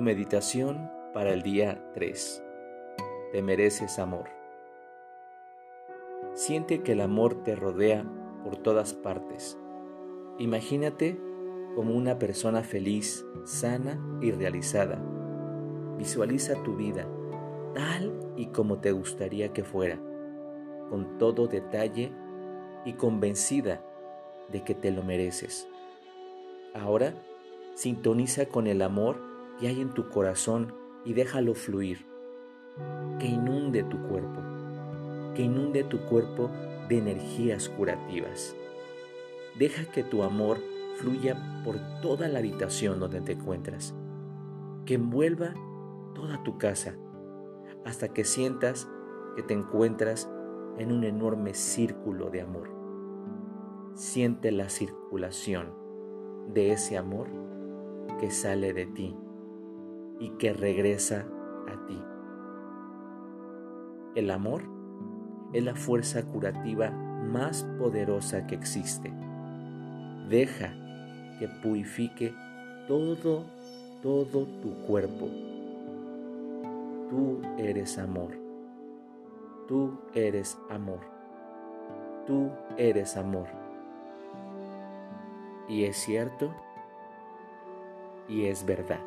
meditación 0.00 0.90
para 1.12 1.32
el 1.32 1.42
día 1.42 1.80
3. 1.94 2.42
Te 3.32 3.42
mereces 3.42 3.98
amor. 3.98 4.28
Siente 6.34 6.82
que 6.82 6.92
el 6.92 7.00
amor 7.00 7.44
te 7.44 7.54
rodea 7.54 8.04
por 8.42 8.56
todas 8.56 8.92
partes. 8.92 9.56
Imagínate 10.38 11.20
como 11.76 11.94
una 11.94 12.18
persona 12.18 12.62
feliz, 12.62 13.24
sana 13.44 14.00
y 14.20 14.32
realizada. 14.32 15.00
Visualiza 15.96 16.60
tu 16.64 16.74
vida 16.74 17.06
tal 17.74 18.18
y 18.36 18.46
como 18.46 18.78
te 18.78 18.92
gustaría 18.92 19.52
que 19.52 19.62
fuera, 19.62 20.00
con 20.90 21.18
todo 21.18 21.46
detalle 21.46 22.12
y 22.84 22.94
convencida 22.94 23.80
de 24.50 24.62
que 24.64 24.74
te 24.74 24.90
lo 24.90 25.02
mereces. 25.02 25.68
Ahora, 26.74 27.14
sintoniza 27.74 28.46
con 28.46 28.66
el 28.66 28.82
amor 28.82 29.33
que 29.58 29.68
hay 29.68 29.80
en 29.80 29.90
tu 29.90 30.08
corazón 30.08 30.74
y 31.04 31.12
déjalo 31.12 31.54
fluir, 31.54 32.06
que 33.18 33.26
inunde 33.26 33.84
tu 33.84 33.98
cuerpo, 34.08 34.40
que 35.34 35.42
inunde 35.42 35.84
tu 35.84 36.00
cuerpo 36.06 36.50
de 36.88 36.98
energías 36.98 37.68
curativas. 37.68 38.56
Deja 39.58 39.84
que 39.92 40.02
tu 40.02 40.22
amor 40.22 40.58
fluya 40.96 41.62
por 41.64 41.76
toda 42.02 42.28
la 42.28 42.40
habitación 42.40 42.98
donde 42.98 43.20
te 43.20 43.32
encuentras, 43.32 43.94
que 44.86 44.94
envuelva 44.94 45.54
toda 46.14 46.42
tu 46.42 46.58
casa, 46.58 46.96
hasta 47.84 48.08
que 48.08 48.24
sientas 48.24 48.88
que 49.36 49.42
te 49.42 49.54
encuentras 49.54 50.30
en 50.78 50.92
un 50.92 51.04
enorme 51.04 51.54
círculo 51.54 52.30
de 52.30 52.40
amor. 52.40 52.70
Siente 53.94 54.50
la 54.50 54.68
circulación 54.68 55.72
de 56.52 56.72
ese 56.72 56.96
amor 56.96 57.28
que 58.18 58.30
sale 58.30 58.72
de 58.72 58.86
ti 58.86 59.16
y 60.18 60.30
que 60.30 60.52
regresa 60.52 61.26
a 61.68 61.86
ti. 61.86 62.00
El 64.14 64.30
amor 64.30 64.62
es 65.52 65.64
la 65.64 65.74
fuerza 65.74 66.22
curativa 66.24 66.90
más 66.90 67.64
poderosa 67.78 68.46
que 68.46 68.54
existe. 68.54 69.12
Deja 70.28 70.72
que 71.38 71.48
purifique 71.62 72.34
todo, 72.86 73.44
todo 74.02 74.46
tu 74.62 74.74
cuerpo. 74.86 75.28
Tú 77.10 77.40
eres 77.58 77.98
amor. 77.98 78.32
Tú 79.68 79.98
eres 80.14 80.58
amor. 80.70 81.00
Tú 82.26 82.50
eres 82.76 83.16
amor. 83.16 83.48
Y 85.68 85.84
es 85.84 85.96
cierto 85.96 86.54
y 88.28 88.46
es 88.46 88.64
verdad. 88.64 89.00